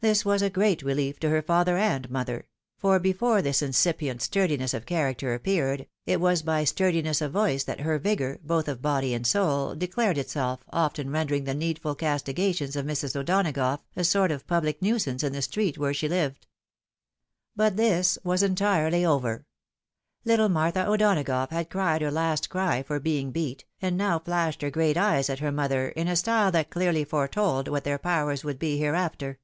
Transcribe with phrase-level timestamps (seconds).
[0.00, 4.74] This was a great rehef to her father and mother; for before this incipient sturdiness
[4.74, 8.82] of character appeared, it was by sturdi ness of voice that her vigour, both of
[8.82, 13.16] body and soul, declared itself, often rendering the needful castigations of Mrs.
[13.16, 16.46] O'Donagough a sort of pubhc nuisance in the street where she lived.
[17.56, 19.46] But this was entirely over.
[20.26, 24.70] Little Martha O'Donagough had cried her last cry for being beat, and now flashed her
[24.70, 28.58] great eyes at her mother in a style that clearly foretold what their powers would
[28.58, 29.38] be hereafter.